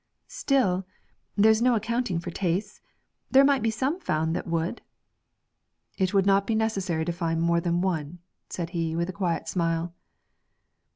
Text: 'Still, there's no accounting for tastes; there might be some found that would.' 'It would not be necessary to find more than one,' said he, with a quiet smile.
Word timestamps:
'Still, 0.27 0.83
there's 1.35 1.61
no 1.61 1.75
accounting 1.75 2.17
for 2.19 2.31
tastes; 2.31 2.81
there 3.29 3.45
might 3.45 3.61
be 3.61 3.69
some 3.69 3.99
found 3.99 4.35
that 4.35 4.47
would.' 4.47 4.81
'It 5.95 6.11
would 6.11 6.25
not 6.25 6.47
be 6.47 6.55
necessary 6.55 7.05
to 7.05 7.11
find 7.11 7.39
more 7.39 7.61
than 7.61 7.81
one,' 7.81 8.17
said 8.49 8.71
he, 8.71 8.95
with 8.95 9.09
a 9.09 9.13
quiet 9.13 9.47
smile. 9.47 9.93